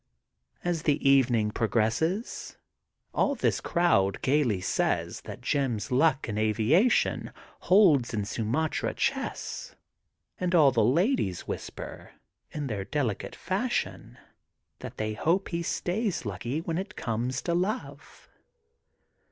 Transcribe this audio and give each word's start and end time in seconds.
As 0.63 0.81
the 0.81 1.07
evening 1.07 1.51
progresses, 1.51 2.57
aU 3.13 3.35
this 3.35 3.61
crowd 3.61 4.19
gaily 4.23 4.59
says 4.59 5.21
that 5.25 5.41
Jim's 5.41 5.91
luck 5.91 6.27
in 6.27 6.39
aviation 6.39 7.31
holds 7.69 8.11
in 8.11 8.25
Sumatra 8.25 8.95
chess, 8.95 9.75
and 10.39 10.53
the 10.53 10.71
ladies 10.83 11.41
whisper 11.47 12.13
in 12.49 12.65
their 12.65 12.83
delicate 12.83 13.35
fashion 13.35 14.17
that 14.79 14.97
they 14.97 15.13
hope 15.13 15.49
he 15.49 15.61
stays 15.61 16.25
lucky 16.25 16.61
when 16.61 16.79
it 16.79 16.95
comes 16.95 17.39
to 17.43 17.53
love. 17.53 18.27